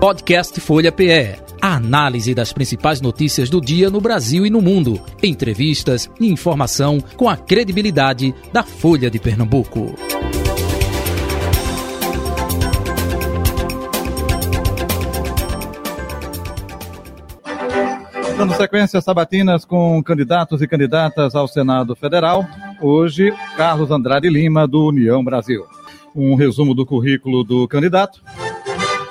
[0.00, 1.36] Podcast Folha PE.
[1.60, 4.98] A análise das principais notícias do dia no Brasil e no mundo.
[5.22, 9.94] Entrevistas e informação com a credibilidade da Folha de Pernambuco.
[18.38, 22.46] Dando sequência sabatinas com candidatos e candidatas ao Senado Federal.
[22.80, 25.66] Hoje, Carlos Andrade Lima, do União Brasil.
[26.16, 28.22] Um resumo do currículo do candidato.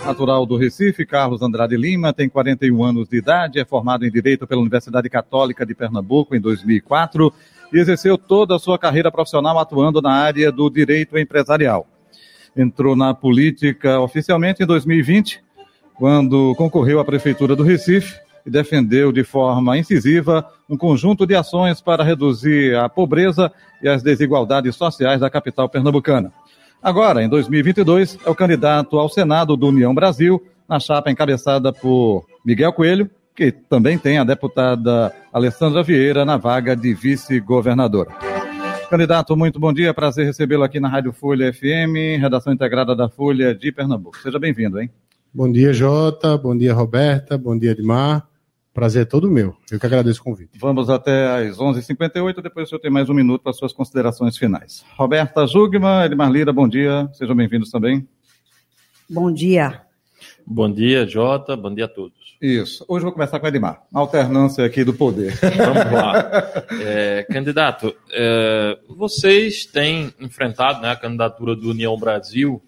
[0.09, 4.48] Natural do Recife, Carlos Andrade Lima tem 41 anos de idade, é formado em Direito
[4.48, 7.32] pela Universidade Católica de Pernambuco em 2004
[7.72, 11.85] e exerceu toda a sua carreira profissional atuando na área do direito empresarial.
[12.58, 15.44] Entrou na política oficialmente em 2020,
[15.94, 21.82] quando concorreu à Prefeitura do Recife e defendeu de forma incisiva um conjunto de ações
[21.82, 26.34] para reduzir a pobreza e as desigualdades sociais da capital pernambucana.
[26.81, 32.26] Agora, em 2022, é o candidato ao Senado do União Brasil, na chapa encabeçada por
[32.45, 38.12] Miguel Coelho, que também tem a deputada Alessandra Vieira na vaga de vice-governadora.
[38.89, 43.54] Candidato, muito bom dia, prazer recebê-lo aqui na Rádio Folha FM, redação integrada da Folha
[43.54, 44.17] de Pernambuco.
[44.17, 44.89] Seja bem-vindo, hein?
[45.34, 48.29] Bom dia, Jota, bom dia, Roberta, bom dia, Edmar.
[48.80, 49.58] Prazer é todo meu.
[49.70, 50.58] Eu que agradeço o convite.
[50.58, 54.85] Vamos até às 11h58, depois o senhor tem mais um minuto para suas considerações finais.
[54.96, 57.10] Roberta Jugman, Edmar Lira, bom dia.
[57.12, 58.07] Sejam bem-vindos também.
[59.10, 59.82] Bom dia.
[60.48, 61.57] Bom dia, Jota.
[61.57, 62.38] Bom dia a todos.
[62.41, 62.85] Isso.
[62.88, 63.82] Hoje vou começar com o Edmar.
[63.94, 65.38] Alternância aqui do poder.
[65.57, 66.31] Vamos lá.
[66.81, 72.63] É, candidato, é, vocês têm enfrentado né, a candidatura do União Brasil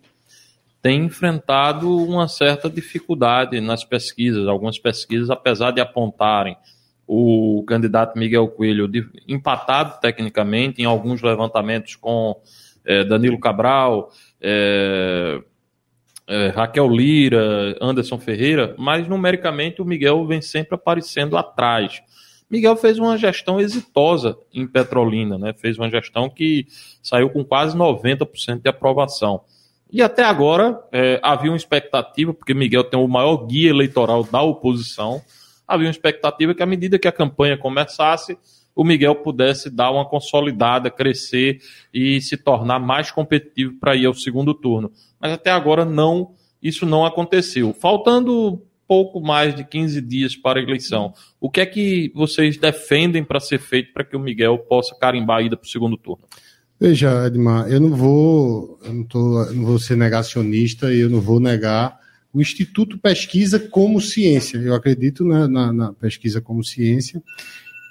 [0.81, 4.47] tem enfrentado uma certa dificuldade nas pesquisas.
[4.47, 6.57] Algumas pesquisas, apesar de apontarem
[7.07, 12.41] o candidato Miguel Coelho de, empatado tecnicamente em alguns levantamentos com
[12.85, 15.41] é, Danilo Cabral, é,
[16.27, 22.01] é, Raquel Lira, Anderson Ferreira, mas numericamente o Miguel vem sempre aparecendo atrás.
[22.49, 25.53] Miguel fez uma gestão exitosa em Petrolina, né?
[25.53, 26.65] fez uma gestão que
[27.03, 29.41] saiu com quase 90% de aprovação.
[29.91, 34.41] E até agora é, havia uma expectativa, porque Miguel tem o maior guia eleitoral da
[34.41, 35.21] oposição,
[35.67, 38.37] havia uma expectativa que à medida que a campanha começasse,
[38.73, 41.59] o Miguel pudesse dar uma consolidada, crescer
[41.93, 44.91] e se tornar mais competitivo para ir ao segundo turno.
[45.19, 46.31] Mas até agora não,
[46.63, 47.73] isso não aconteceu.
[47.73, 53.23] Faltando pouco mais de 15 dias para a eleição, o que é que vocês defendem
[53.23, 56.23] para ser feito para que o Miguel possa carimbar a ida para o segundo turno?
[56.81, 61.11] Veja, Edmar, eu não vou, eu não, tô, eu não vou ser negacionista e eu
[61.11, 61.99] não vou negar
[62.33, 64.57] o Instituto Pesquisa como Ciência.
[64.57, 67.21] Eu acredito na, na, na, pesquisa como ciência.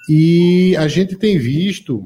[0.09, 2.05] E a gente tem visto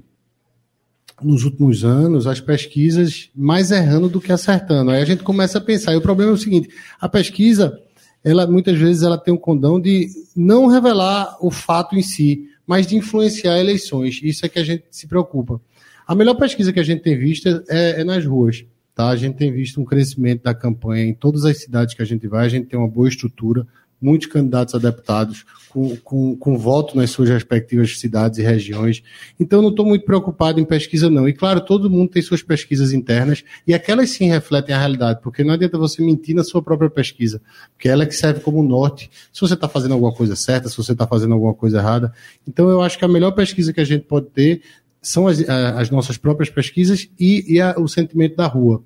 [1.24, 4.92] nos últimos anos as pesquisas mais errando do que acertando.
[4.92, 5.92] Aí a gente começa a pensar.
[5.94, 6.70] E o problema é o seguinte:
[7.02, 7.76] a pesquisa,
[8.24, 12.86] ela muitas vezes ela tem um condão de não revelar o fato em si, mas
[12.86, 14.20] de influenciar eleições.
[14.22, 15.60] Isso é que a gente se preocupa.
[16.08, 18.66] A melhor pesquisa que a gente tem visto é, é nas ruas.
[18.94, 19.10] Tá?
[19.10, 22.28] A gente tem visto um crescimento da campanha em todas as cidades que a gente
[22.28, 23.68] vai, a gente tem uma boa estrutura,
[24.02, 29.04] muitos candidatos a deputados com, com, com voto nas suas respectivas cidades e regiões.
[29.38, 31.28] Então, não estou muito preocupado em pesquisa, não.
[31.28, 35.44] E, claro, todo mundo tem suas pesquisas internas e aquelas sim refletem a realidade, porque
[35.44, 37.42] não adianta você mentir na sua própria pesquisa,
[37.74, 40.78] porque ela é que serve como norte se você está fazendo alguma coisa certa, se
[40.78, 42.14] você está fazendo alguma coisa errada.
[42.48, 44.62] Então, eu acho que a melhor pesquisa que a gente pode ter
[45.06, 48.84] são as, as nossas próprias pesquisas e, e a, o sentimento da rua.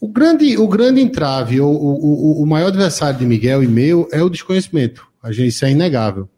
[0.00, 4.22] O grande, o grande entrave, o, o, o maior adversário de Miguel e meu é
[4.22, 5.06] o desconhecimento.
[5.22, 6.28] A gente, isso é inegável.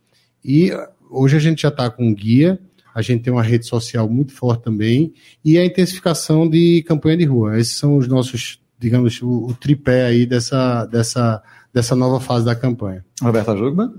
[0.45, 0.71] E
[1.11, 2.61] hoje a gente já está com um guia,
[2.95, 7.25] a gente tem uma rede social muito forte também, e a intensificação de campanha de
[7.25, 7.59] rua.
[7.59, 11.43] Esses são os nossos, digamos, o, o tripé aí dessa, dessa,
[11.73, 13.03] dessa nova fase da campanha.
[13.23, 13.95] Roberta Jugman?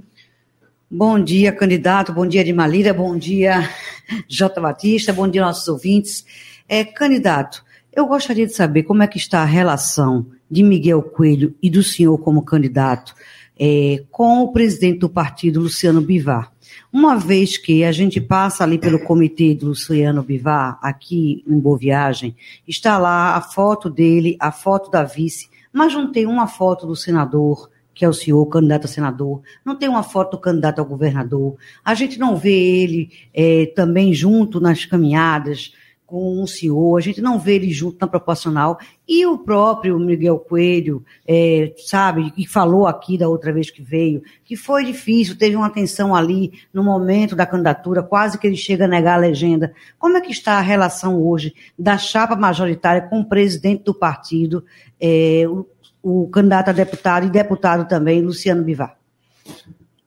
[0.95, 2.13] Bom dia, candidato.
[2.13, 2.93] Bom dia, de Malira.
[2.93, 3.67] Bom dia,
[4.29, 4.61] J.
[4.61, 5.11] Batista.
[5.11, 6.23] Bom dia, nossos ouvintes.
[6.69, 11.55] É, candidato, eu gostaria de saber como é que está a relação de Miguel Coelho
[11.63, 13.15] e do senhor como candidato
[13.59, 16.51] é, com o presidente do partido, Luciano Bivar.
[16.91, 21.79] Uma vez que a gente passa ali pelo comitê do Luciano Bivar, aqui em Boa
[21.79, 22.35] Viagem,
[22.67, 26.95] está lá a foto dele, a foto da vice, mas não tem uma foto do
[26.95, 30.85] senador, que é o senhor, candidato a senador, não tem uma foto do candidato ao
[30.85, 35.73] governador, a gente não vê ele é, também junto nas caminhadas
[36.13, 40.37] com o senhor, a gente não vê ele junto na proporcional, e o próprio Miguel
[40.37, 45.55] Coelho, é, sabe, que falou aqui da outra vez que veio, que foi difícil, teve
[45.55, 49.73] uma tensão ali no momento da candidatura, quase que ele chega a negar a legenda.
[49.97, 54.63] Como é que está a relação hoje da chapa majoritária com o presidente do partido,
[55.01, 55.45] é,
[56.31, 58.97] candidato a deputado e deputado também, Luciano Bivar?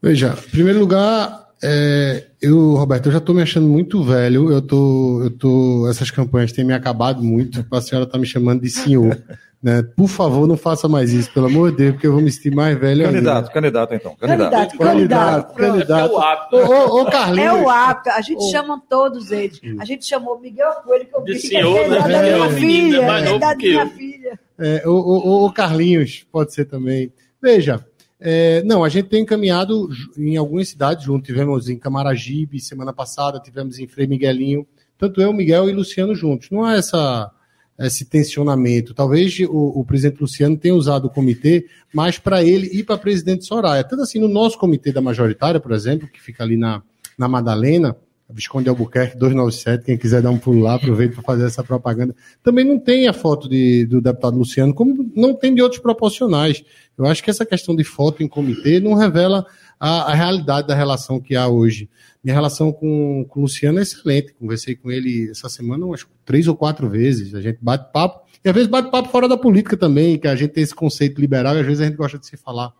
[0.02, 4.50] Veja, em primeiro lugar, é, eu, Roberto, eu já estou me achando muito velho.
[4.50, 7.64] Eu tô, eu tô, essas campanhas têm me acabado muito.
[7.70, 9.19] A senhora está me chamando de senhor.
[9.67, 9.83] Né?
[9.83, 12.55] Por favor, não faça mais isso, pelo amor de Deus, porque eu vou me sentir
[12.55, 13.51] mais velho candidato, ainda.
[13.51, 14.15] Candidato, então.
[14.15, 15.55] Candidato, candidato.
[15.57, 16.13] candidato.
[16.13, 16.57] É o hábito.
[16.57, 17.49] Ô, ô, Carlinhos.
[17.49, 18.11] É o hábito.
[18.11, 19.61] A gente chama todos eles.
[19.81, 21.99] A gente chamou Miguel Coelho, que eu vi que senhor, é né?
[21.99, 23.03] da É, minha o menino filha.
[23.03, 24.39] é da minha filha.
[24.57, 27.13] É, o, o, o Carlinhos, pode ser também.
[27.43, 27.85] Veja,
[28.21, 31.25] é, não, a gente tem encaminhado em algumas cidades junto.
[31.27, 34.65] Tivemos em Camaragibe semana passada, tivemos em Frei Miguelinho.
[34.97, 36.51] Tanto eu, Miguel e Luciano juntos.
[36.53, 37.33] Não há essa,
[37.78, 38.94] esse tensionamento.
[38.94, 43.44] Talvez o, o presidente Luciano tenha usado o comitê mais para ele e para presidente
[43.44, 43.84] Soraya.
[43.84, 46.82] Tanto assim, no nosso comitê da majoritária, por exemplo, que fica ali na,
[47.19, 47.96] na Madalena,
[48.28, 52.14] Visconde Albuquerque 297, quem quiser dar um pulo lá, aproveita para fazer essa propaganda.
[52.43, 56.64] Também não tem a foto de, do deputado Luciano, como não tem de outros proporcionais.
[56.99, 59.46] Eu acho que essa questão de foto em comitê não revela
[59.78, 61.88] a, a realidade da relação que há hoje.
[62.23, 64.34] Minha relação com, com o Luciano é excelente.
[64.34, 67.34] Conversei com ele essa semana umas três ou quatro vezes.
[67.34, 68.26] A gente bate papo.
[68.44, 71.20] E às vezes bate papo fora da política também, que a gente tem esse conceito
[71.20, 72.73] liberal e às vezes a gente gosta de se falar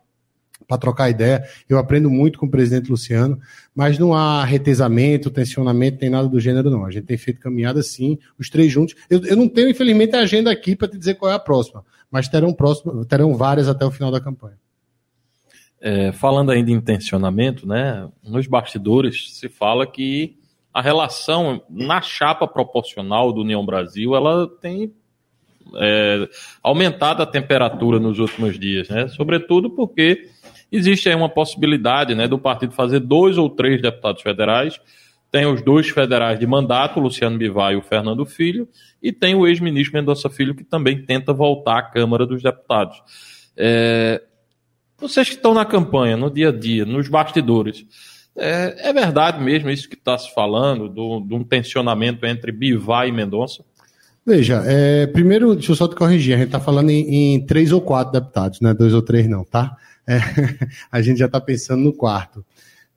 [0.66, 1.44] para trocar ideia.
[1.69, 3.38] Eu aprendo muito com o presidente Luciano,
[3.75, 6.84] mas não há retesamento, tensionamento, nem nada do gênero, não.
[6.84, 8.94] A gente tem feito caminhada sim, os três juntos.
[9.08, 11.84] Eu, eu não tenho, infelizmente, a agenda aqui para te dizer qual é a próxima,
[12.10, 14.56] mas terão, próxima, terão várias até o final da campanha.
[15.81, 20.37] É, falando ainda em tensionamento, né, nos bastidores se fala que
[20.73, 24.93] a relação na chapa proporcional do União Brasil ela tem
[25.75, 26.28] é,
[26.62, 30.31] aumentado a temperatura nos últimos dias, né, sobretudo porque
[30.70, 34.81] existe aí uma possibilidade né, do partido fazer dois ou três deputados federais.
[35.31, 38.69] Tem os dois federais de mandato, Luciano Bivar e o Fernando Filho,
[39.02, 43.02] e tem o ex-ministro Mendonça Filho, que também tenta voltar à Câmara dos Deputados.
[43.56, 44.23] É,
[44.98, 47.84] vocês que estão na campanha, no dia a dia, nos bastidores,
[48.37, 53.08] é, é verdade mesmo isso que está se falando, do- de um tensionamento entre Bivar
[53.08, 53.64] e Mendonça?
[54.25, 57.70] Veja, é, primeiro, deixa eu só te corrigir, a gente está falando em, em três
[57.72, 59.76] ou quatro deputados, não é dois ou três não, tá?
[60.06, 60.19] É,
[60.90, 62.44] a gente já está pensando no quarto.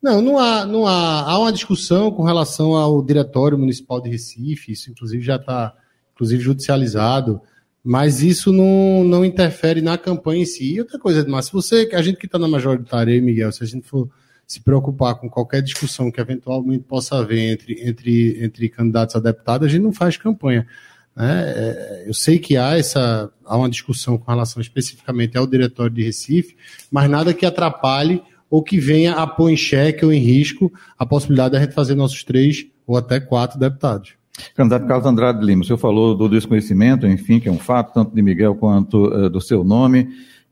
[0.02, 4.72] Não, não há, não há, há uma discussão com relação ao Diretório Municipal de Recife,
[4.72, 5.74] isso inclusive já está,
[6.14, 7.40] inclusive judicializado,
[7.82, 10.74] mas isso não, não interfere na campanha em si.
[10.74, 13.64] E outra coisa, Edmar, se você, a gente que está na majoritária, e Miguel, se
[13.64, 14.08] a gente for
[14.46, 19.64] se preocupar com qualquer discussão que eventualmente possa haver entre, entre, entre candidatos a deputado,
[19.64, 20.66] a gente não faz campanha.
[21.14, 21.52] né?
[21.56, 26.02] É, eu sei que há essa há uma discussão com relação especificamente ao diretório de
[26.02, 26.56] Recife,
[26.90, 31.06] mas nada que atrapalhe ou que venha a pôr em xeque ou em risco a
[31.06, 34.19] possibilidade de a gente fazer nossos três ou até quatro deputados.
[34.54, 38.14] Candidato Carlos Andrade Lima, o senhor falou do desconhecimento, enfim, que é um fato, tanto
[38.14, 40.08] de Miguel quanto eh, do seu nome.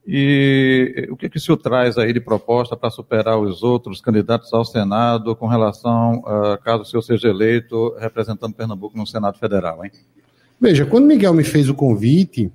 [0.06, 4.00] E eh, o que, que o senhor traz aí de proposta para superar os outros
[4.00, 9.38] candidatos ao Senado com relação, a caso o senhor seja eleito, representando Pernambuco no Senado
[9.38, 9.90] Federal, hein?
[10.60, 12.50] Veja, quando Miguel me fez o convite,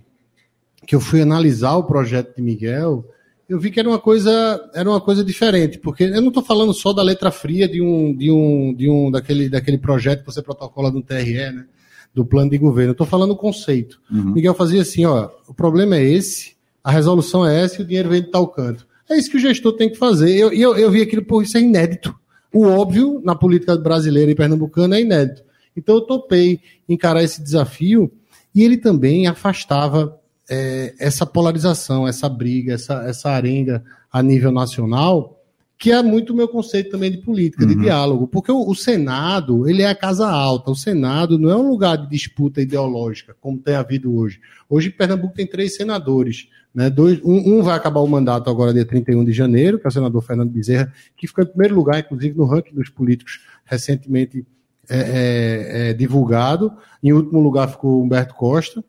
[0.86, 3.06] que eu fui analisar o projeto de Miguel,
[3.48, 6.74] eu vi que era uma coisa, era uma coisa diferente, porque eu não estou falando
[6.74, 10.42] só da letra fria de um, de um, de um daquele, daquele projeto que você
[10.42, 11.66] protocola no TRE, né?
[12.14, 12.90] Do plano de governo.
[12.90, 14.00] Eu estou falando o conceito.
[14.34, 18.10] Miguel fazia assim, ó, o problema é esse, a resolução é essa e o dinheiro
[18.10, 18.86] vem de tal canto.
[19.10, 20.36] É isso que o gestor tem que fazer.
[20.36, 22.16] E eu, eu, eu vi aquilo, pô, isso é inédito.
[22.54, 25.44] O óbvio na política brasileira e pernambucana é inédito.
[25.76, 28.12] Então eu topei encarar esse desafio
[28.54, 30.20] e ele também afastava
[30.50, 35.40] é, essa polarização, essa briga, essa, essa arenga a nível nacional,
[35.78, 38.28] que é muito o meu conceito também de política, de diálogo.
[38.28, 40.72] Porque o, o Senado, ele é a casa alta.
[40.72, 44.40] O Senado não é um lugar de disputa ideológica, como tem havido hoje.
[44.70, 46.48] Hoje, Pernambuco tem três senadores.
[46.74, 46.90] Né?
[46.90, 49.92] Dois, um, um vai acabar o mandato agora, dia 31 de janeiro, que é o
[49.92, 54.46] senador Fernando Bezerra, que ficou em primeiro lugar, inclusive, no ranking dos políticos recentemente
[54.90, 56.74] é, é, é, divulgado.
[57.02, 58.84] Em último lugar ficou Humberto Costa.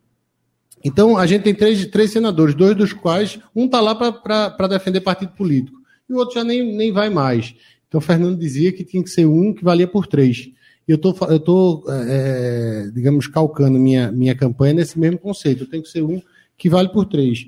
[0.84, 5.00] Então, a gente tem três, três senadores, dois dos quais, um está lá para defender
[5.00, 7.54] partido político, e o outro já nem, nem vai mais.
[7.88, 10.50] Então, o Fernando dizia que tinha que ser um que valia por três.
[10.86, 15.62] E eu tô, eu tô é, digamos, calcando minha, minha campanha nesse mesmo conceito.
[15.62, 16.20] Eu tenho que ser um
[16.58, 17.46] que vale por três.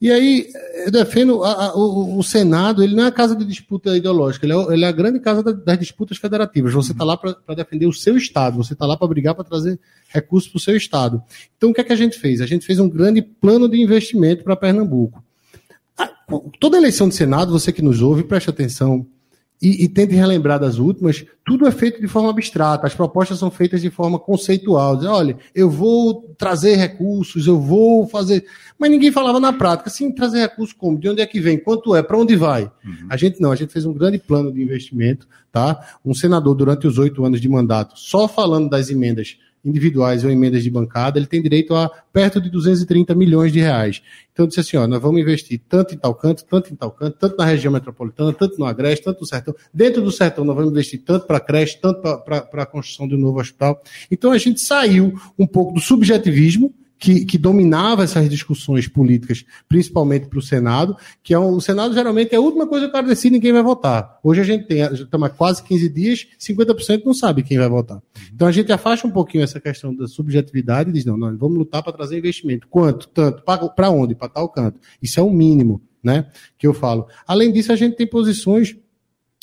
[0.00, 0.48] E aí,
[0.86, 4.46] eu defendo a, a, o, o, Senado, ele não é a casa de disputa ideológica,
[4.46, 6.72] ele é, ele é a grande casa da, das disputas federativas.
[6.72, 9.78] Você está lá para defender o seu Estado, você está lá para brigar para trazer
[10.08, 11.20] recursos para o seu Estado.
[11.56, 12.40] Então, o que é que a gente fez?
[12.40, 15.20] A gente fez um grande plano de investimento para Pernambuco.
[15.96, 16.08] A,
[16.60, 19.04] toda eleição de Senado, você que nos ouve, preste atenção,
[19.60, 23.50] e, e tente relembrar das últimas, tudo é feito de forma abstrata, as propostas são
[23.50, 24.96] feitas de forma conceitual.
[24.96, 28.44] Dizer, olha, eu vou trazer recursos, eu vou fazer.
[28.78, 30.98] Mas ninguém falava na prática, sim, trazer recursos como?
[30.98, 31.58] De onde é que vem?
[31.58, 32.02] Quanto é?
[32.02, 32.64] Para onde vai?
[32.84, 33.06] Uhum.
[33.08, 35.98] A gente não, a gente fez um grande plano de investimento, tá?
[36.04, 40.62] Um senador, durante os oito anos de mandato, só falando das emendas individuais ou emendas
[40.62, 44.02] de bancada, ele tem direito a perto de 230 milhões de reais.
[44.32, 46.90] Então, eu disse assim, ó, nós vamos investir tanto em tal canto, tanto em tal
[46.90, 49.54] canto, tanto na região metropolitana, tanto no Agreste, tanto no Sertão.
[49.72, 53.18] Dentro do Sertão, nós vamos investir tanto para creche, tanto para a construção de um
[53.18, 53.82] novo hospital.
[54.10, 60.26] Então, a gente saiu um pouco do subjetivismo, que, que, dominava essas discussões políticas, principalmente
[60.26, 62.92] para o Senado, que é um, o Senado geralmente é a última coisa que o
[62.92, 64.18] cara decide em quem vai votar.
[64.22, 68.02] Hoje a gente tem, estamos há quase 15 dias, 50% não sabe quem vai votar.
[68.34, 71.58] Então a gente afasta um pouquinho essa questão da subjetividade e diz, não, nós vamos
[71.58, 72.66] lutar para trazer investimento.
[72.68, 73.08] Quanto?
[73.08, 73.42] Tanto?
[73.42, 74.14] Para onde?
[74.14, 74.80] Para tal canto.
[75.00, 76.26] Isso é o mínimo, né,
[76.58, 77.06] que eu falo.
[77.26, 78.76] Além disso, a gente tem posições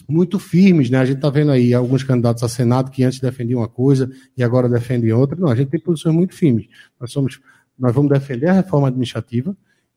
[0.08, 1.00] muito firmes, né?
[1.00, 4.44] A gente está vendo aí alguns candidatos a Senado que antes defendiam uma coisa e
[4.44, 5.38] agora defendem outra.
[5.40, 6.68] Não, a gente tem posições muito firmes.
[7.00, 7.40] Nós somos,
[7.78, 9.56] nós vamos defender a reforma administrativa,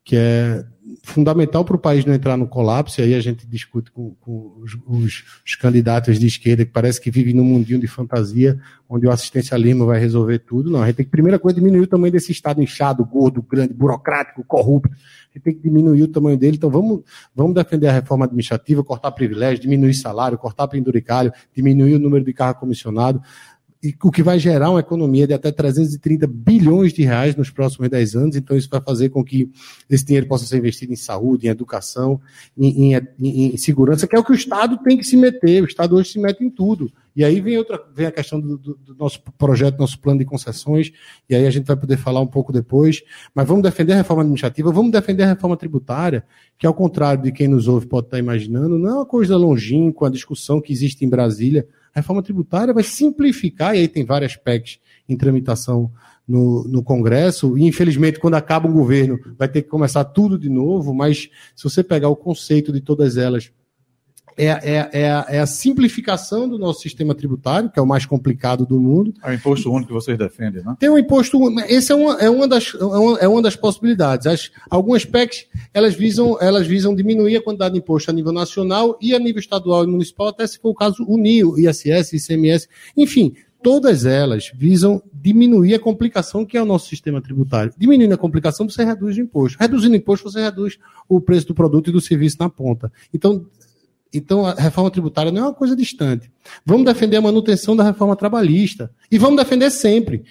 [0.08, 0.64] que é
[1.02, 4.54] fundamental para o país não entrar no colapso, e aí a gente discute com, com
[4.58, 9.06] os, os, os, candidatos de esquerda, que parece que vivem num mundinho de fantasia, onde
[9.06, 10.70] o assistencialismo vai resolver tudo.
[10.70, 13.74] Não, a gente tem que, primeira coisa, diminuir o tamanho desse Estado inchado, gordo, grande,
[13.74, 14.94] burocrático, corrupto.
[14.94, 16.56] A gente tem que diminuir o tamanho dele.
[16.56, 17.02] Então, vamos,
[17.36, 22.32] vamos defender a reforma administrativa, cortar privilégios, diminuir salário, cortar penduricalho, diminuir o número de
[22.32, 23.20] carro comissionado
[23.82, 27.88] e o que vai gerar uma economia de até 330 bilhões de reais nos próximos
[27.88, 28.36] 10 anos.
[28.36, 29.50] Então, isso vai fazer com que
[29.88, 32.20] esse dinheiro possa ser investido em saúde, em educação,
[32.56, 35.62] em, em, em, segurança, que é o que o Estado tem que se meter.
[35.62, 36.90] O Estado hoje se mete em tudo.
[37.14, 40.24] E aí vem, outra, vem a questão do, do, do nosso projeto, nosso plano de
[40.24, 40.92] concessões,
[41.28, 43.02] e aí a gente vai poder falar um pouco depois.
[43.32, 46.24] Mas vamos defender a reforma administrativa, vamos defender a reforma tributária,
[46.58, 50.08] que ao contrário de quem nos ouve pode estar imaginando, não é uma coisa longínqua,
[50.08, 51.66] a discussão que existe em Brasília
[51.98, 54.78] a reforma tributária vai simplificar, e aí tem várias PECs
[55.08, 55.90] em tramitação
[56.26, 60.48] no, no Congresso, e infelizmente, quando acaba o governo, vai ter que começar tudo de
[60.48, 63.50] novo, mas se você pegar o conceito de todas elas
[64.36, 68.06] é, é, é, a, é, a, simplificação do nosso sistema tributário, que é o mais
[68.06, 69.12] complicado do mundo.
[69.22, 70.76] É o imposto único que vocês defendem, né?
[70.78, 71.60] Tem um imposto único.
[71.68, 74.26] Esse é uma, é uma, das, é uma, é das possibilidades.
[74.26, 78.98] As, algumas PECs, elas visam, elas visam diminuir a quantidade de imposto a nível nacional
[79.00, 82.68] e a nível estadual e municipal, até se for o caso, unir o ISS, ICMS,
[82.96, 87.72] enfim, todas elas visam diminuir a complicação que é o nosso sistema tributário.
[87.76, 89.58] Diminuindo a complicação, você reduz o imposto.
[89.58, 92.92] Reduzindo o imposto, você reduz o preço do produto e do serviço na ponta.
[93.12, 93.46] Então,
[94.12, 96.30] então, a reforma tributária não é uma coisa distante.
[96.64, 98.90] Vamos defender a manutenção da reforma trabalhista.
[99.10, 100.24] E vamos defender sempre.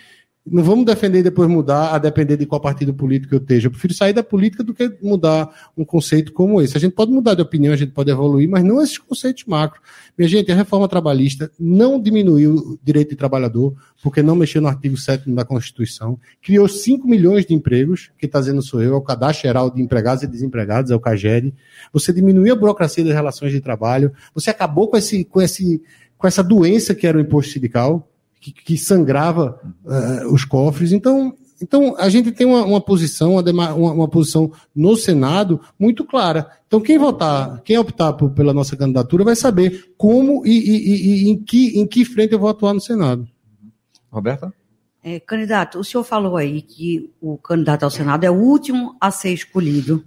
[0.49, 3.67] Não vamos defender e depois mudar a depender de qual partido político eu esteja.
[3.67, 6.77] Eu prefiro sair da política do que mudar um conceito como esse.
[6.77, 9.81] A gente pode mudar de opinião, a gente pode evoluir, mas não esses conceitos macro.
[10.17, 14.67] Minha gente, a reforma trabalhista não diminuiu o direito de trabalhador, porque não mexeu no
[14.67, 18.97] artigo 7 da Constituição, criou 5 milhões de empregos, que está dizendo sou eu, é
[18.97, 21.53] o Cadastro Geral de Empregados e Desempregados, é o CAGED.
[21.91, 25.81] Você diminuiu a burocracia das relações de trabalho, você acabou com, esse, com, esse,
[26.17, 28.07] com essa doença que era o imposto sindical,
[28.39, 30.91] que, que sangrava uh, os cofres.
[30.91, 36.51] Então, então, a gente tem uma, uma posição, uma, uma, posição no Senado muito clara.
[36.67, 41.29] Então, quem votar, quem optar por, pela nossa candidatura vai saber como e, e, e,
[41.29, 43.27] em, que, em que frente eu vou atuar no Senado.
[44.12, 44.53] Roberta?
[45.03, 49.10] É, candidato, o senhor falou aí que o candidato ao Senado é o último a
[49.10, 50.03] ser escolhido.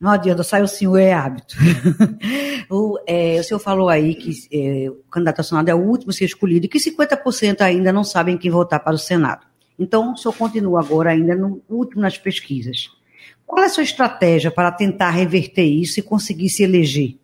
[0.00, 1.54] Não adianta, sai o senhor é hábito.
[2.70, 6.10] o, é, o senhor falou aí que é, o candidato ao Senado é o último
[6.10, 9.46] a ser escolhido e que 50% ainda não sabem quem votar para o Senado.
[9.78, 12.88] Então, o senhor continua agora ainda no último nas pesquisas.
[13.46, 17.16] Qual é a sua estratégia para tentar reverter isso e conseguir se eleger?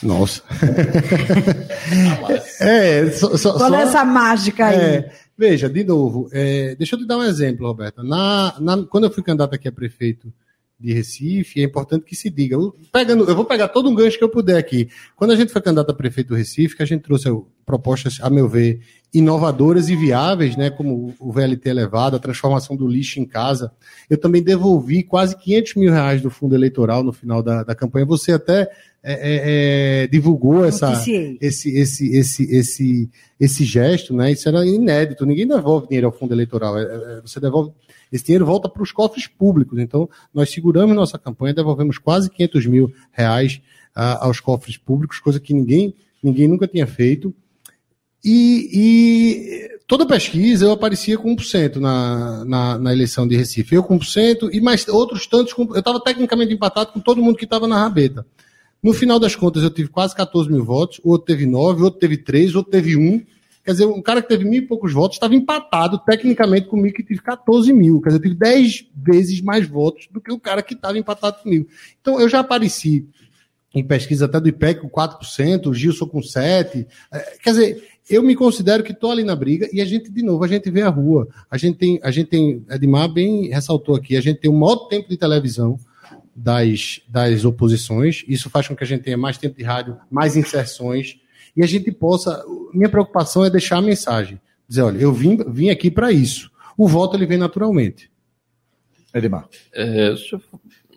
[0.00, 0.42] Nossa.
[2.60, 4.76] é, só, só, Qual é essa mágica aí?
[4.76, 8.04] É, veja, de novo, é, deixa eu te dar um exemplo, Roberta.
[8.04, 10.32] Na, na, quando eu fui candidato aqui a prefeito
[10.80, 12.56] de Recife, é importante que se diga.
[12.56, 14.88] Eu, pegando, eu vou pegar todo um gancho que eu puder aqui.
[15.14, 17.28] Quando a gente foi candidato a prefeito do Recife, que a gente trouxe
[17.66, 18.80] propostas, a meu ver,
[19.12, 23.72] inovadoras e viáveis, né, como o VLT elevado, a transformação do lixo em casa.
[24.08, 28.06] Eu também devolvi quase 500 mil reais do fundo eleitoral no final da, da campanha.
[28.06, 28.68] Você até
[29.02, 30.92] é, é, é divulgou essa,
[31.40, 34.32] esse, esse, esse, esse, esse gesto, né?
[34.32, 35.26] Isso era inédito.
[35.26, 36.78] Ninguém devolve dinheiro ao fundo eleitoral.
[36.78, 37.72] É, é, você devolve
[38.12, 39.78] esse dinheiro volta para os cofres públicos.
[39.78, 43.60] Então, nós seguramos nossa campanha, devolvemos quase 500 mil reais
[43.96, 47.34] uh, aos cofres públicos, coisa que ninguém, ninguém nunca tinha feito.
[48.22, 53.74] E, e toda pesquisa eu aparecia com 1% na, na, na eleição de Recife.
[53.74, 55.52] Eu com 1%, e mais outros tantos.
[55.52, 58.26] Com, eu estava tecnicamente empatado com todo mundo que estava na rabeta.
[58.82, 61.84] No final das contas, eu tive quase 14 mil votos, o outro teve 9, o
[61.84, 63.22] outro teve 3, o outro teve 1.
[63.64, 67.04] Quer dizer, um cara que teve mil e poucos votos estava empatado tecnicamente comigo, que
[67.04, 68.00] tive 14 mil.
[68.00, 71.42] Quer dizer, eu tive 10 vezes mais votos do que o cara que estava empatado
[71.42, 71.68] comigo.
[72.00, 73.06] Então, eu já apareci
[73.74, 76.86] em pesquisa até do IPEC com 4%, o Gilson com 7%.
[77.12, 80.22] É, quer dizer, eu me considero que estou ali na briga e a gente, de
[80.22, 81.28] novo, a gente vê a rua.
[81.50, 84.88] A gente tem, a gente tem, Edmar bem ressaltou aqui, a gente tem o maior
[84.88, 85.78] tempo de televisão
[86.34, 88.24] das, das oposições.
[88.26, 91.20] Isso faz com que a gente tenha mais tempo de rádio, mais inserções
[91.56, 92.44] e a gente possa.
[92.72, 94.40] Minha preocupação é deixar a mensagem.
[94.68, 96.50] Dizer, olha, eu vim, vim aqui para isso.
[96.76, 98.10] O voto ele vem naturalmente.
[99.12, 99.48] Edmar.
[99.74, 100.14] É,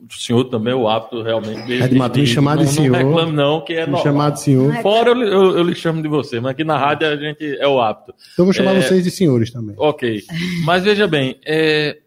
[0.09, 1.81] o senhor também é o hábito realmente de.
[1.81, 2.91] Edmar, tu me chamar de senhor.
[2.91, 4.03] Não reclame, não, que é normal.
[4.03, 4.73] chamar de senhor.
[4.81, 7.67] Fora eu, eu, eu, lhe chamo de você, mas aqui na rádio a gente é
[7.67, 8.13] o hábito.
[8.33, 8.81] Então vou chamar é...
[8.81, 9.75] vocês de senhores também.
[9.77, 10.21] Ok.
[10.65, 11.97] Mas veja bem, é,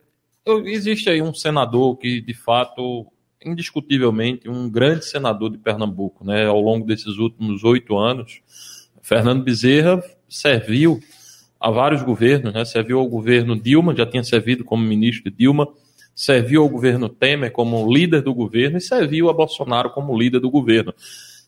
[0.66, 3.06] existe aí um senador que, de fato,
[3.44, 6.46] indiscutivelmente, um grande senador de Pernambuco, né?
[6.46, 8.40] Ao longo desses últimos oito anos,
[9.02, 11.00] Fernando Bezerra serviu
[11.60, 12.64] a vários governos, né?
[12.64, 15.68] Serviu ao governo Dilma, já tinha servido como ministro de Dilma
[16.16, 20.50] serviu ao governo Temer como líder do governo e serviu a Bolsonaro como líder do
[20.50, 20.94] governo.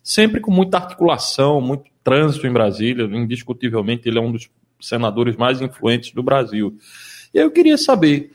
[0.03, 5.63] Sempre com muita articulação, muito trânsito em Brasília, indiscutivelmente ele é um dos senadores mais
[5.63, 6.77] influentes do Brasil.
[7.33, 8.31] E eu queria saber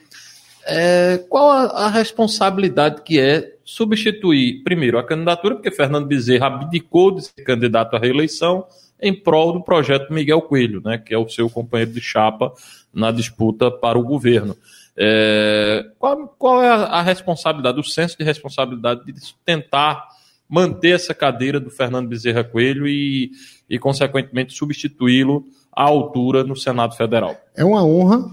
[0.66, 7.12] é, qual a, a, responsabilidade que é substituir, primeiro, a candidatura, porque Fernando Bezerra abdicou
[7.12, 8.66] de ser candidato à reeleição
[9.02, 12.54] em prol do projeto Miguel Coelho, né, que é o seu companheiro de chapa
[12.94, 14.56] na disputa para o governo.
[14.96, 20.08] É, qual, qual, é a, a, responsabilidade, o senso de responsabilidade de tentar
[20.48, 23.32] manter essa cadeira do Fernando Bezerra Coelho e,
[23.70, 25.44] e consequentemente, substituí-lo
[25.76, 27.36] à altura no Senado Federal?
[27.56, 28.30] É uma honra.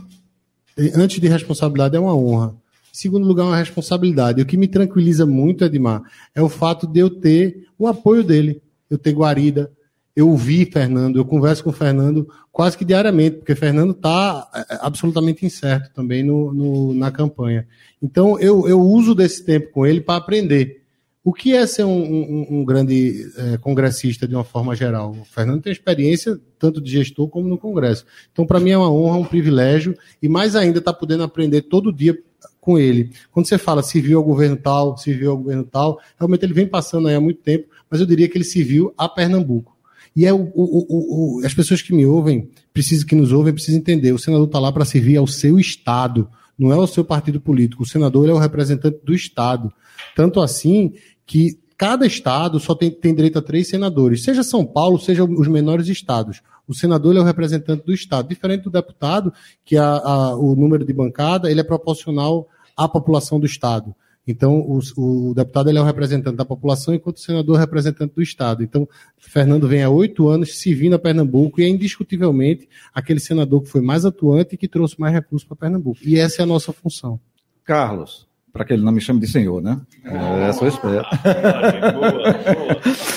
[0.95, 2.55] Antes de responsabilidade, é uma honra.
[2.93, 4.41] Em segundo lugar, é uma responsabilidade.
[4.41, 6.03] O que me tranquiliza muito, Edmar,
[6.35, 8.63] é o fato de eu ter o apoio dele.
[8.89, 9.71] Eu ter guarida,
[10.15, 14.75] eu ouvi Fernando, eu converso com o Fernando quase que diariamente, porque Fernando está é,
[14.75, 17.67] é, absolutamente incerto também no, no, na campanha.
[18.03, 20.80] Então, eu, eu uso desse tempo com ele para aprender.
[21.23, 25.11] O que é ser um, um, um grande é, congressista de uma forma geral?
[25.13, 28.07] O Fernando tem experiência tanto de gestor como no Congresso.
[28.33, 31.63] Então, para mim é uma honra, um privilégio, e mais ainda estar tá podendo aprender
[31.63, 32.19] todo dia
[32.59, 33.11] com ele.
[33.31, 37.09] Quando você fala serviu ao governo tal, serviu ao governo tal, realmente ele vem passando
[37.09, 39.77] aí há muito tempo, mas eu diria que ele serviu a Pernambuco.
[40.17, 43.79] E é o, o, o, as pessoas que me ouvem, precisam, que nos ouvem, precisam
[43.79, 46.29] entender: o senador está lá para servir ao seu Estado,
[46.61, 47.85] não é ao seu partido político.
[47.85, 49.73] O senador é o representante do Estado.
[50.15, 50.93] Tanto assim
[51.25, 55.49] que cada estado só tem, tem direito a três senadores, seja São Paulo, seja os
[55.49, 56.43] menores estados.
[56.69, 59.33] O senador é o representante do Estado, diferente do deputado,
[59.65, 62.47] que a, a, o número de bancada ele é proporcional
[62.77, 63.95] à população do Estado.
[64.27, 67.61] Então, o, o, deputado ele é o representante da população, enquanto o senador é o
[67.61, 68.63] representante do Estado.
[68.63, 73.71] Então, Fernando vem há oito anos servindo a Pernambuco e é indiscutivelmente aquele senador que
[73.71, 75.99] foi mais atuante e que trouxe mais recursos para Pernambuco.
[76.05, 77.19] E essa é a nossa função.
[77.65, 79.81] Carlos, para que ele não me chame de senhor, né?
[80.05, 81.05] É, essa eu espero.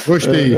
[0.05, 0.53] Gostei.
[0.53, 0.57] É,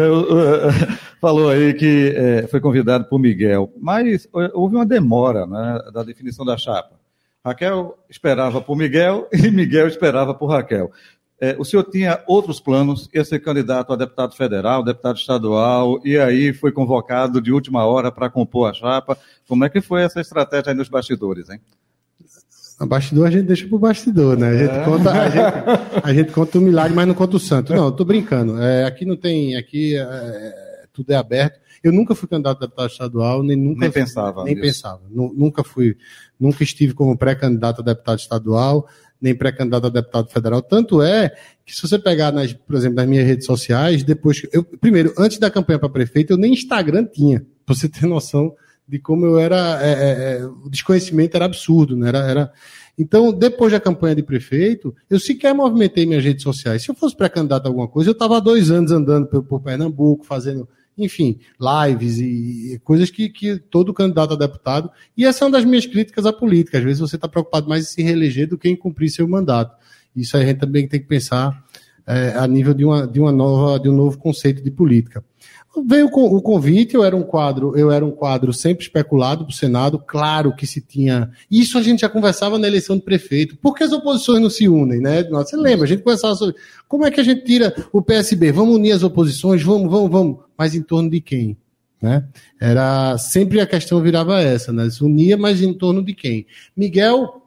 [1.19, 6.45] falou aí que é, foi convidado por Miguel, mas houve uma demora né, da definição
[6.45, 7.04] da chapa.
[7.45, 10.91] Raquel esperava por Miguel e Miguel esperava por Raquel.
[11.39, 16.17] É, o senhor tinha outros planos, ia ser candidato a deputado federal, deputado estadual, e
[16.17, 19.17] aí foi convocado de última hora para compor a chapa.
[19.47, 21.59] Como é que foi essa estratégia aí nos bastidores, hein?
[22.79, 24.49] A bastidor a gente deixa pro bastidor, né?
[24.49, 24.83] A gente, é.
[24.83, 27.73] conta, a gente, a gente, conta o milagre, mas não conta o santo.
[27.73, 28.61] Não, eu tô brincando.
[28.61, 31.59] É, aqui não tem, aqui é, tudo é aberto.
[31.85, 33.81] Eu nunca fui candidato a deputado estadual, nem nunca.
[33.81, 34.43] Nem pensava.
[34.43, 34.65] Nem nisso.
[34.65, 35.01] pensava.
[35.07, 35.95] Nunca fui,
[36.39, 38.87] nunca estive como pré-candidato a deputado estadual,
[39.21, 40.63] nem pré-candidato a deputado federal.
[40.63, 41.29] Tanto é
[41.63, 44.41] que se você pegar, nas, por exemplo, nas minhas redes sociais, depois.
[44.51, 48.55] Eu, primeiro, antes da campanha para prefeito, eu nem Instagram tinha, pra você ter noção
[48.87, 49.79] de como eu era.
[49.79, 52.07] É, é, é, o desconhecimento era absurdo, né?
[52.07, 52.53] Era, era,
[52.97, 56.81] então, depois da campanha de prefeito, eu sequer movimentei minhas redes sociais.
[56.81, 59.61] Se eu fosse pré-candidato a alguma coisa, eu estava há dois anos andando por, por
[59.61, 64.89] Pernambuco, fazendo enfim, lives e coisas que, que todo candidato a deputado.
[65.17, 66.77] E essa é uma das minhas críticas à política.
[66.77, 69.75] Às vezes você está preocupado mais em se reeleger do que em cumprir seu mandato.
[70.15, 71.63] Isso a gente também tem que pensar
[72.07, 75.23] é, a nível de, uma, de, uma nova, de um novo conceito de política.
[75.85, 79.53] Veio o convite, eu era um quadro, eu era um quadro sempre especulado para o
[79.53, 81.29] Senado, claro que se tinha.
[81.51, 83.57] Isso a gente já conversava na eleição de prefeito.
[83.57, 85.23] Por que as oposições não se unem, né?
[85.25, 85.83] Você lembra?
[85.83, 86.55] A gente conversava sobre
[86.87, 88.53] como é que a gente tira o PSB?
[88.53, 90.44] Vamos unir as oposições, vamos, vamos, vamos.
[90.57, 91.57] Mas em torno de quem?
[92.01, 92.25] Né?
[92.59, 94.89] Era sempre a questão virava essa, né?
[94.89, 96.45] Se unia, mas em torno de quem?
[96.75, 97.41] Miguel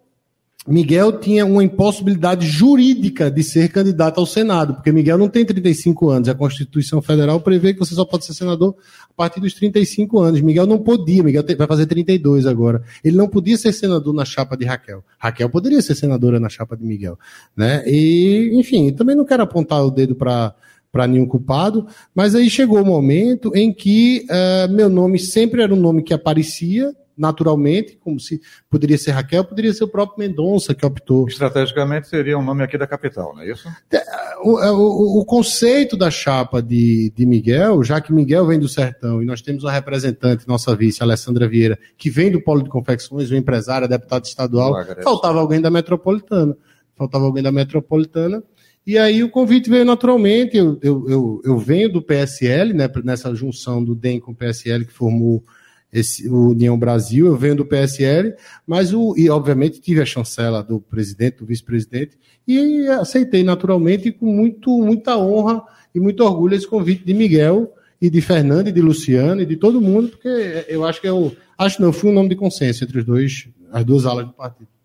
[0.69, 6.11] Miguel tinha uma impossibilidade jurídica de ser candidato ao Senado, porque Miguel não tem 35
[6.11, 6.29] anos.
[6.29, 8.77] A Constituição Federal prevê que você só pode ser senador
[9.09, 10.43] a partir dos 35 anos.
[10.43, 12.83] Miguel não podia, Miguel vai fazer 32 agora.
[13.03, 15.03] Ele não podia ser senador na chapa de Raquel.
[15.19, 17.19] Raquel poderia ser senadora na chapa de Miguel.
[17.57, 17.83] Né?
[17.87, 20.55] E, enfim, também não quero apontar o dedo para
[20.91, 25.73] para nenhum culpado, mas aí chegou o momento em que uh, meu nome sempre era
[25.73, 30.75] um nome que aparecia, naturalmente, como se poderia ser Raquel, poderia ser o próprio Mendonça
[30.75, 31.27] que optou.
[31.27, 33.69] Estrategicamente seria um nome aqui da capital, não é isso?
[33.93, 34.01] É,
[34.41, 39.21] o, o, o conceito da chapa de, de Miguel, já que Miguel vem do sertão
[39.21, 43.31] e nós temos uma representante, nossa vice, Alessandra Vieira, que vem do Polo de Confecções,
[43.31, 44.73] uma empresária, deputada estadual,
[45.03, 46.57] faltava alguém da metropolitana.
[46.97, 48.43] Faltava alguém da metropolitana.
[48.89, 50.57] E aí o convite veio naturalmente.
[50.57, 54.87] Eu, eu, eu, eu venho do PSL, né, nessa junção do DEM com o PSL
[54.87, 55.45] que formou
[55.93, 58.35] esse, o União Brasil, eu venho do PSL,
[58.67, 64.25] mas o, e obviamente tive a chancela do presidente, do vice-presidente, e aceitei naturalmente com
[64.25, 65.63] muito, muita honra
[65.95, 67.71] e muito orgulho esse convite de Miguel
[68.01, 71.37] e de Fernando e de Luciano e de todo mundo, porque eu acho que eu
[71.59, 74.33] é acho não, foi um nome de consenso entre os dois, as duas alas do
[74.33, 74.78] partido.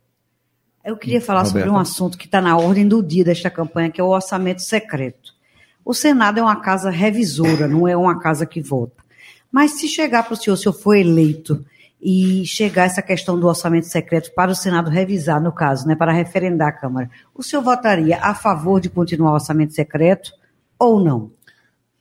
[0.84, 1.58] Eu queria falar Roberto.
[1.58, 4.62] sobre um assunto que está na ordem do dia desta campanha, que é o orçamento
[4.62, 5.34] secreto.
[5.86, 9.04] O Senado é uma casa revisora, não é uma casa que vota.
[9.52, 11.64] Mas se chegar para o senhor, se eu for eleito,
[12.04, 16.12] e chegar essa questão do orçamento secreto para o Senado revisar, no caso, né, para
[16.12, 20.34] referendar a Câmara, o senhor votaria a favor de continuar o orçamento secreto
[20.78, 21.32] ou não?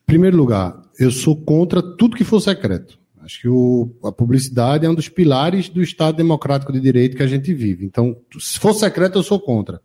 [0.03, 2.99] Em primeiro lugar, eu sou contra tudo que for secreto.
[3.25, 7.23] Acho que o, a publicidade é um dos pilares do Estado democrático de direito que
[7.23, 7.85] a gente vive.
[7.85, 9.81] Então, se for secreto, eu sou contra.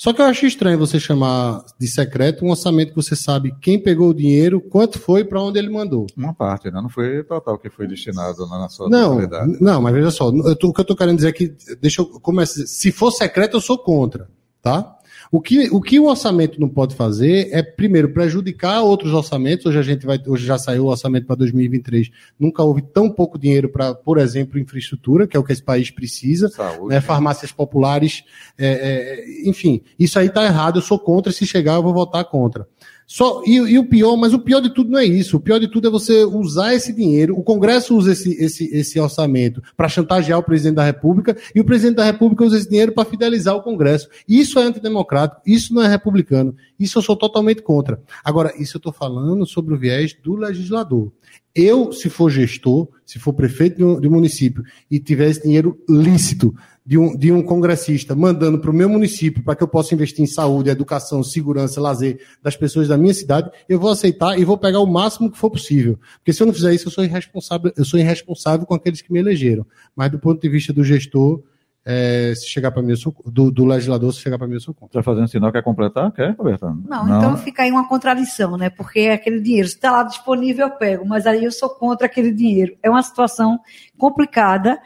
[0.00, 3.78] Só que eu acho estranho você chamar de secreto um orçamento que você sabe quem
[3.78, 6.06] pegou o dinheiro, quanto foi, para onde ele mandou.
[6.16, 6.80] Uma parte, né?
[6.80, 9.58] Não foi total que foi destinado na sua não, totalidade.
[9.60, 12.06] Não, mas veja só, tô, o que eu estou querendo dizer é que, deixa eu
[12.20, 12.66] começar.
[12.66, 14.26] Se for secreto, eu sou contra,
[14.62, 14.96] tá?
[15.32, 19.64] O que, o que o orçamento não pode fazer é, primeiro, prejudicar outros orçamentos.
[19.66, 22.10] Hoje a gente vai, hoje já saiu o orçamento para 2023.
[22.36, 25.88] Nunca houve tão pouco dinheiro para, por exemplo, infraestrutura, que é o que esse país
[25.88, 26.48] precisa.
[26.48, 27.00] Saúde, né?
[27.00, 28.24] Farmácias populares,
[28.58, 30.78] é, é, enfim, isso aí está errado.
[30.78, 31.30] Eu sou contra.
[31.30, 32.66] Se chegar, eu vou votar contra.
[33.12, 35.36] Só, e, e, o pior, mas o pior de tudo não é isso.
[35.36, 37.36] O pior de tudo é você usar esse dinheiro.
[37.36, 41.64] O Congresso usa esse, esse, esse orçamento para chantagear o presidente da República e o
[41.64, 44.08] presidente da República usa esse dinheiro para fidelizar o Congresso.
[44.28, 46.54] Isso é antidemocrático, isso não é republicano.
[46.78, 48.00] Isso eu sou totalmente contra.
[48.22, 51.10] Agora, isso eu estou falando sobre o viés do legislador.
[51.52, 55.42] Eu, se for gestor, se for prefeito de um, de um município e tiver esse
[55.42, 56.54] dinheiro lícito
[56.90, 60.24] de um, de um congressista mandando para o meu município para que eu possa investir
[60.24, 64.58] em saúde, educação, segurança, lazer das pessoas da minha cidade, eu vou aceitar e vou
[64.58, 65.96] pegar o máximo que for possível.
[66.16, 69.12] Porque se eu não fizer isso, eu sou irresponsável, eu sou irresponsável com aqueles que
[69.12, 69.64] me elegeram.
[69.94, 71.40] Mas do ponto de vista do gestor,
[71.86, 74.74] é, se chegar para mim, sou, do, do, legislador, se chegar para mim, eu sou
[74.74, 74.98] contra.
[74.98, 76.10] Está fazendo sinal, quer completar?
[76.10, 76.64] Quer, Roberto?
[76.88, 78.68] Não, não, então fica aí uma contradição, né?
[78.68, 82.32] Porque aquele dinheiro, se está lá disponível, eu pego, mas aí eu sou contra aquele
[82.32, 82.76] dinheiro.
[82.82, 83.60] É uma situação
[83.96, 84.76] complicada,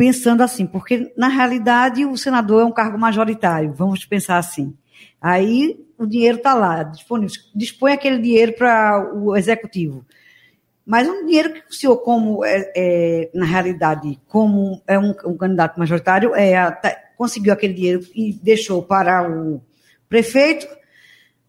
[0.00, 4.74] pensando assim, porque na realidade o senador é um cargo majoritário, vamos pensar assim.
[5.20, 10.02] Aí o dinheiro está lá, disponível, dispõe aquele dinheiro para o executivo.
[10.86, 15.36] Mas um dinheiro que o senhor, como é, é na realidade, como é um, um
[15.36, 16.56] candidato majoritário, é,
[17.18, 19.60] conseguiu aquele dinheiro e deixou para o
[20.08, 20.66] prefeito,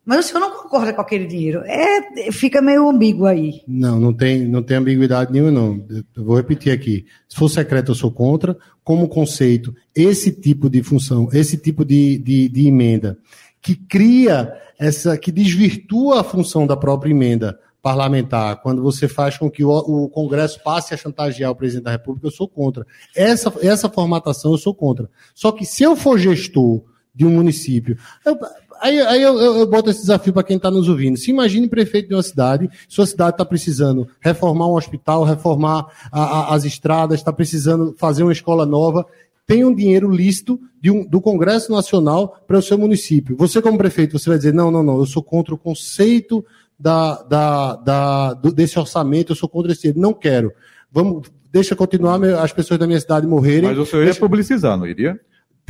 [0.05, 1.61] mas o senhor não concorda com aquele dinheiro.
[1.65, 3.61] É, fica meio ambíguo aí.
[3.67, 5.85] Não, não tem, não tem ambiguidade nenhuma, não.
[6.15, 7.05] Eu vou repetir aqui.
[7.29, 8.57] Se for secreto, eu sou contra.
[8.83, 13.17] Como conceito, esse tipo de função, esse tipo de, de, de emenda,
[13.61, 19.49] que cria essa, que desvirtua a função da própria emenda parlamentar, quando você faz com
[19.49, 22.85] que o, o, Congresso passe a chantagear o presidente da República, eu sou contra.
[23.15, 25.09] Essa, essa formatação eu sou contra.
[25.33, 26.83] Só que se eu for gestor
[27.13, 28.37] de um município, eu,
[28.81, 31.17] aí, aí eu, eu, eu, boto esse desafio para quem está nos ouvindo.
[31.17, 36.23] Se imagine prefeito de uma cidade, sua cidade está precisando reformar um hospital, reformar a,
[36.23, 39.05] a, as estradas, está precisando fazer uma escola nova
[39.51, 43.35] tem um dinheiro lícito um, do Congresso Nacional para o seu município.
[43.35, 46.45] Você, como prefeito, você vai dizer, não, não, não, eu sou contra o conceito
[46.79, 50.53] da, da, da, do, desse orçamento, eu sou contra esse Não quero.
[50.89, 53.69] Vamos, deixa continuar as pessoas da minha cidade morrerem.
[53.69, 55.19] Mas o senhor ia publicizar, não iria?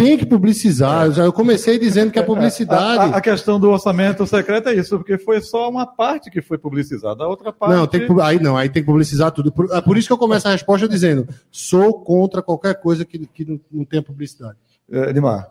[0.04, 1.08] Tem que publicizar.
[1.08, 1.12] É.
[1.12, 3.14] Já eu comecei dizendo que a publicidade.
[3.14, 6.58] A, a, questão do orçamento secreto é isso, porque foi só uma parte que foi
[6.58, 7.76] publicizada, a outra parte.
[7.76, 9.52] Não, tem que, aí não, aí tem que publicizar tudo.
[9.52, 13.20] Por, é por isso que eu começo a resposta dizendo: sou contra qualquer coisa que,
[13.28, 14.58] que não, não tenha publicidade.
[14.92, 15.50] É, Edmar.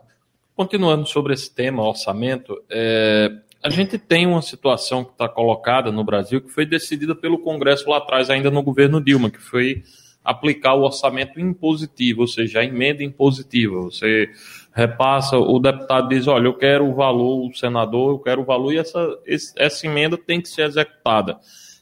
[0.56, 3.30] Continuando sobre esse tema, orçamento, é,
[3.62, 7.88] a gente tem uma situação que está colocada no Brasil que foi decidida pelo Congresso
[7.88, 9.84] lá atrás, ainda no governo Dilma, que foi
[10.24, 13.80] aplicar o orçamento impositivo, ou seja, a emenda impositiva.
[13.82, 14.30] Você
[14.72, 18.72] repassa, o deputado diz, olha, eu quero o valor, o senador, eu quero o valor,
[18.72, 19.18] e essa,
[19.56, 21.38] essa emenda tem que ser executada.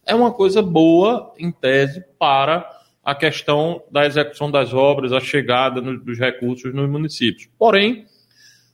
[0.07, 2.69] É uma coisa boa, em tese, para
[3.05, 7.49] a questão da execução das obras, a chegada dos recursos nos municípios.
[7.59, 8.07] Porém,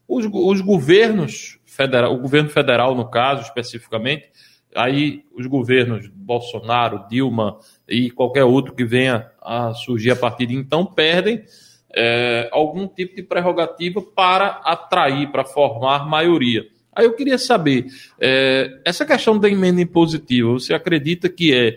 [0.07, 4.31] os, os governos federal, o governo federal, no caso, especificamente,
[4.75, 7.59] aí os governos Bolsonaro, Dilma
[7.89, 11.43] e qualquer outro que venha a surgir a partir de então perdem
[11.95, 16.67] é, algum tipo de prerrogativa para atrair, para formar maioria.
[16.95, 17.87] Aí eu queria saber,
[18.21, 21.77] é, essa questão da emenda impositiva, você acredita que é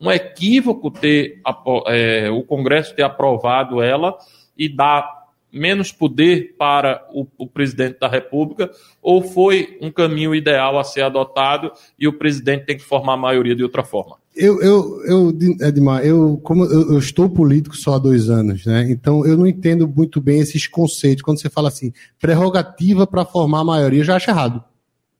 [0.00, 1.40] um equívoco ter
[1.86, 4.16] é, o Congresso ter aprovado ela
[4.56, 5.17] e dar
[5.52, 8.70] menos poder para o, o, presidente da República,
[9.02, 13.18] ou foi um caminho ideal a ser adotado e o presidente tem que formar a
[13.18, 14.16] maioria de outra forma?
[14.36, 18.86] Eu, eu, eu Edmar, eu, como eu, eu, estou político só há dois anos, né?
[18.90, 21.22] Então eu não entendo muito bem esses conceitos.
[21.22, 24.62] Quando você fala assim, prerrogativa para formar a maioria, eu já acho errado.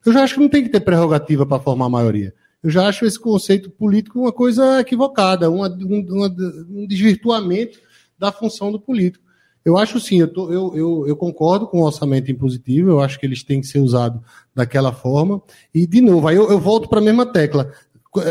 [0.05, 2.33] Eu já acho que não tem que ter prerrogativa para formar a maioria.
[2.63, 6.27] Eu já acho esse conceito político uma coisa equivocada, uma, uma,
[6.69, 7.79] um desvirtuamento
[8.17, 9.28] da função do político.
[9.69, 13.19] Eu acho sim, eu, tô, eu, eu, eu, concordo com o orçamento impositivo, eu acho
[13.19, 14.19] que eles têm que ser usados
[14.53, 15.41] daquela forma.
[15.73, 17.71] E, de novo, aí eu, eu volto para a mesma tecla.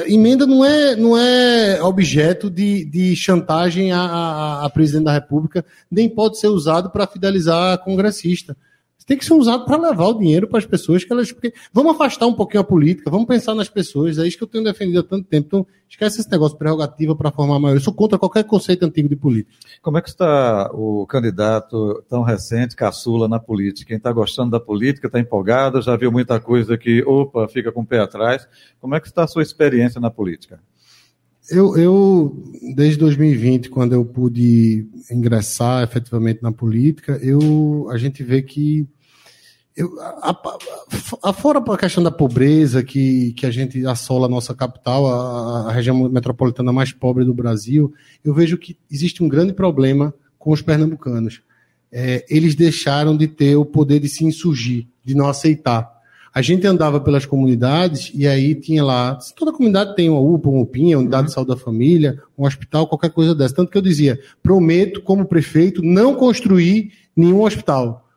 [0.07, 6.09] Emenda não é, não é objeto de, de chantagem a, a presidente da República, nem
[6.09, 8.57] pode ser usado para fidelizar a congressista
[9.09, 11.33] tem que ser usado para levar o dinheiro para as pessoas que elas.
[11.33, 14.19] Porque vamos afastar um pouquinho a política, vamos pensar nas pessoas.
[14.19, 15.47] É isso que eu tenho defendido há tanto tempo.
[15.47, 17.81] Então, esquece esse negócio de prerrogativa para formar maioria.
[17.81, 19.51] Eu sou contra qualquer conceito antigo de política.
[19.81, 23.89] Como é que está o candidato tão recente, caçula, na política?
[23.89, 27.81] Quem está gostando da política, está empolgado, já viu muita coisa que, opa, fica com
[27.81, 28.47] o pé atrás.
[28.79, 30.61] Como é que está a sua experiência na política?
[31.51, 32.45] Eu, eu,
[32.77, 38.87] desde 2020, quando eu pude ingressar efetivamente na política, eu, a gente vê que
[39.79, 40.37] eu, a,
[41.23, 45.69] a, fora a questão da pobreza que, que a gente assola a nossa capital, a,
[45.69, 50.51] a, região metropolitana mais pobre do Brasil, eu vejo que existe um grande problema com
[50.51, 51.43] os pernambucanos.
[51.93, 55.97] É, eles deixaram de ter o poder de se insurgir, de não aceitar.
[56.35, 60.63] A gente andava pelas comunidades e aí tinha lá, toda comunidade tem uma UPA, uma
[60.63, 63.55] UPinha, unidade de saúde da família, um hospital, qualquer coisa dessa.
[63.55, 68.08] Tanto que eu dizia, prometo como prefeito não construir nenhum hospital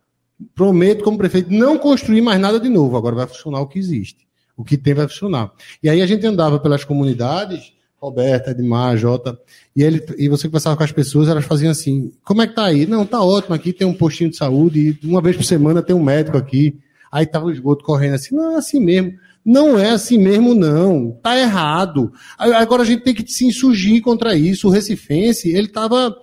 [0.56, 2.98] prometo, como prefeito, não construir mais nada de novo.
[2.98, 4.28] Agora vai funcionar o que existe.
[4.56, 5.52] O que tem vai funcionar.
[5.82, 9.40] E aí a gente andava pelas comunidades, Roberta, Edmar, Jota,
[9.76, 12.66] e, ele, e você conversava com as pessoas, elas faziam assim: como é que tá
[12.66, 12.86] aí?
[12.86, 15.96] Não, tá ótimo, aqui tem um postinho de saúde, e uma vez por semana tem
[15.96, 16.80] um médico aqui.
[17.12, 19.14] Aí tava o esgoto correndo assim, não é assim mesmo.
[19.44, 21.12] Não é assim mesmo, não.
[21.22, 22.14] Tá errado.
[22.38, 24.68] Agora a gente tem que se insurgir contra isso.
[24.68, 26.16] O Recifense, ele estava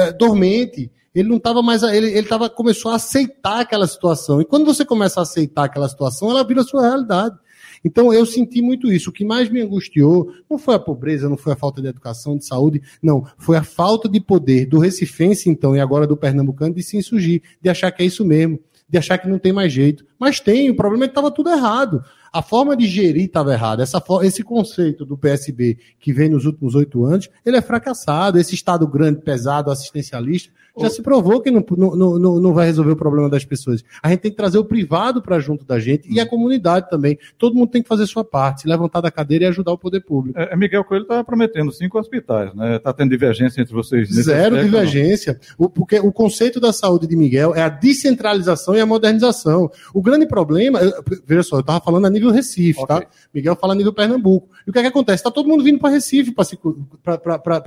[0.00, 4.40] é, dormente ele não estava mais, ele, ele tava, começou a aceitar aquela situação.
[4.40, 7.36] E quando você começa a aceitar aquela situação, ela vira sua realidade.
[7.84, 9.10] Então eu senti muito isso.
[9.10, 12.36] O que mais me angustiou não foi a pobreza, não foi a falta de educação,
[12.36, 13.26] de saúde, não.
[13.38, 17.42] Foi a falta de poder do Recifense, então, e agora do Pernambucano, de se insurgir,
[17.60, 20.04] de achar que é isso mesmo, de achar que não tem mais jeito.
[20.18, 22.04] Mas tem, o problema é que estava tudo errado.
[22.32, 23.82] A forma de gerir estava errada.
[23.82, 28.38] Essa, esse conceito do PSB que vem nos últimos oito anos, ele é fracassado.
[28.38, 32.92] Esse Estado grande, pesado, assistencialista, já se provou que não, não, não, não vai resolver
[32.92, 33.84] o problema das pessoas.
[34.02, 37.18] A gente tem que trazer o privado para junto da gente e a comunidade também.
[37.36, 40.00] Todo mundo tem que fazer sua parte, se levantar da cadeira e ajudar o poder
[40.00, 40.38] público.
[40.38, 42.76] É, Miguel Coelho está prometendo cinco hospitais, né?
[42.76, 44.08] Está tendo divergência entre vocês?
[44.08, 45.40] Zero aspecto, divergência.
[45.58, 49.70] O, porque o conceito da saúde de Miguel é a descentralização e a modernização.
[49.92, 50.80] O grande problema,
[51.26, 52.96] veja só, eu estava falando a nível Recife, tá?
[52.96, 53.06] okay.
[53.06, 53.12] tá?
[53.34, 54.48] Miguel fala a nível Pernambuco.
[54.66, 55.16] E o que é que acontece?
[55.16, 56.58] Está todo mundo vindo para Recife para se,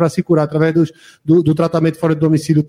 [0.10, 0.92] se curar através dos,
[1.24, 2.64] do, do tratamento fora de domicílio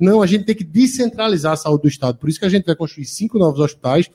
[0.00, 2.18] Não, a gente tem que descentralizar a saúde do Estado.
[2.18, 4.10] Por isso que a gente vai construir cinco novos hospitais,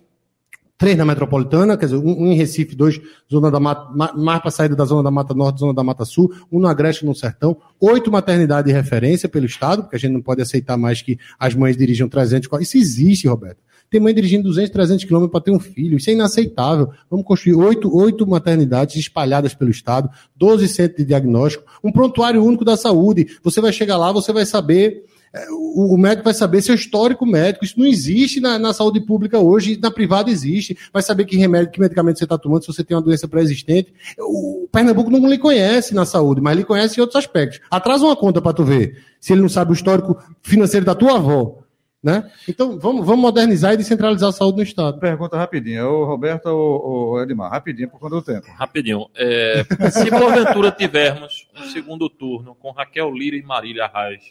[0.77, 2.99] três na metropolitana, quer dizer, um, em Recife, dois
[3.31, 6.33] zona da mata, mais para saída da zona da Mata Norte, zona da Mata Sul,
[6.51, 10.21] um no Agreste no Sertão, oito maternidades de referência pelo Estado, porque a gente não
[10.21, 13.63] pode aceitar mais que as mães dirijam 300, isso existe, Roberto.
[13.93, 15.97] Tem mãe dirigindo 200, 300 quilômetros para ter um filho.
[15.97, 16.89] Isso é inaceitável.
[17.11, 22.65] Vamos construir oito, oito maternidades espalhadas pelo Estado, 12 centros de diagnóstico, um prontuário único
[22.65, 23.37] da saúde.
[23.43, 25.05] Você vai chegar lá, você vai saber
[25.49, 27.65] o, médico vai saber seu histórico médico.
[27.65, 30.77] Isso não existe na, na, saúde pública hoje, na privada existe.
[30.91, 33.91] Vai saber que remédio, que medicamento você está tomando, se você tem uma doença pré-existente.
[34.19, 37.59] O Pernambuco não lhe conhece na saúde, mas lhe conhece em outros aspectos.
[37.71, 39.03] Atrasa uma conta para tu ver.
[39.19, 41.59] Se ele não sabe o histórico financeiro da tua avó,
[42.03, 42.29] Né?
[42.49, 44.99] Então, vamos, vamos modernizar e descentralizar a saúde no Estado.
[44.99, 45.87] Pergunta rapidinho.
[45.87, 47.49] O Roberto ou o Edmar?
[47.49, 48.45] Rapidinho, por conta do tempo.
[48.51, 49.09] Rapidinho.
[49.15, 54.21] É, se porventura tivermos um segundo turno com Raquel Lira e Marília Reis,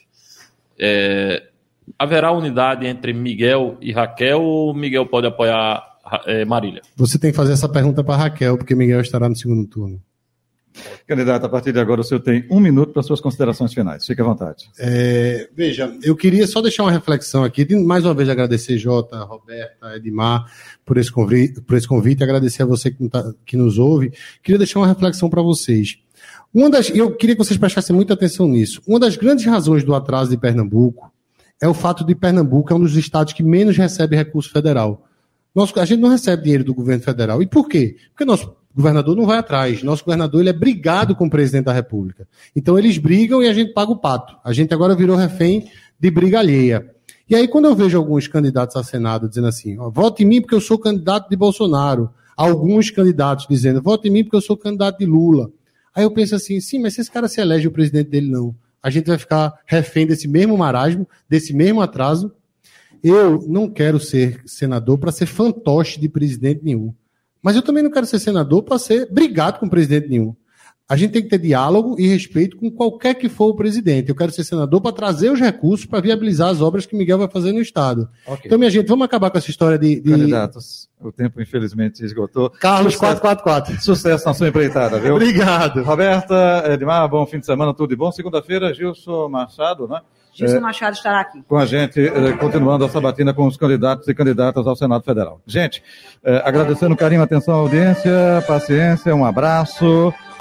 [0.78, 1.42] é,
[1.98, 5.82] haverá unidade entre Miguel e Raquel ou Miguel pode apoiar
[6.26, 6.82] é, Marília?
[6.96, 10.00] Você tem que fazer essa pergunta para Raquel, porque Miguel estará no segundo turno.
[11.06, 14.06] Candidato, a partir de agora o senhor tem um minuto para suas considerações finais.
[14.06, 14.70] Fique à vontade.
[14.78, 19.96] É, veja, eu queria só deixar uma reflexão aqui, mais uma vez agradecer Jota, Roberta,
[19.96, 20.46] Edmar
[20.85, 24.12] por esse convite, por esse convite agradecer a você que, tá, que nos ouve.
[24.42, 25.98] Queria deixar uma reflexão para vocês.
[26.54, 28.82] Uma das, eu queria que vocês prestassem muita atenção nisso.
[28.86, 31.10] Uma das grandes razões do atraso de Pernambuco
[31.60, 35.06] é o fato de Pernambuco é um dos estados que menos recebe recurso federal.
[35.54, 37.42] Nosso, a gente não recebe dinheiro do governo federal.
[37.42, 37.96] E por quê?
[38.10, 39.82] Porque nosso governador não vai atrás.
[39.82, 42.26] Nosso governador ele é brigado com o presidente da República.
[42.54, 44.36] Então eles brigam e a gente paga o pato.
[44.44, 46.90] A gente agora virou refém de briga alheia.
[47.28, 50.54] E aí, quando eu vejo alguns candidatos a Senado dizendo assim, vote em mim porque
[50.54, 52.10] eu sou candidato de Bolsonaro.
[52.36, 55.50] Alguns candidatos dizendo, vote em mim porque eu sou candidato de Lula.
[55.94, 58.55] Aí eu penso assim, sim, mas se esse cara se elege o presidente dele, não.
[58.83, 62.33] A gente vai ficar refém desse mesmo marasmo, desse mesmo atraso.
[63.02, 66.94] Eu não quero ser senador para ser fantoche de presidente nenhum.
[67.42, 70.35] Mas eu também não quero ser senador para ser brigado com presidente nenhum.
[70.92, 74.11] A gente tem que ter diálogo e respeito com qualquer que for o presidente.
[74.11, 77.31] Eu quero ser senador para trazer os recursos para viabilizar as obras que Miguel vai
[77.31, 78.11] fazer no Estado.
[78.26, 78.42] Okay.
[78.44, 80.02] Então, minha gente, vamos acabar com essa história de.
[80.02, 80.11] de...
[80.11, 82.50] Candidatos, o tempo infelizmente esgotou.
[82.50, 83.83] Carlos Sucesso, 444.
[83.83, 85.14] Sucesso na sua empreitada, viu?
[85.14, 85.83] Obrigado.
[85.83, 88.12] Roberta, Edmar, bom fim de semana, tudo de bom.
[88.12, 90.02] Segunda-feira, Gilson Machado, né?
[90.35, 91.42] Gilson é, Machado estará aqui.
[91.48, 95.40] Com a gente, é, continuando a sabatina com os candidatos e candidatas ao Senado Federal.
[95.46, 95.83] Gente,
[96.22, 100.12] é, agradecendo o carinho, atenção, audiência, paciência, um abraço.